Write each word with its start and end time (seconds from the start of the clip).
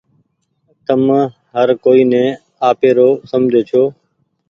تم 0.87 1.01
هر 1.53 1.67
ڪوئي 1.83 2.03
ني 2.11 2.25
آپيرو 2.69 3.09
سمجهو 3.31 3.61
ڇو۔ 3.69 3.83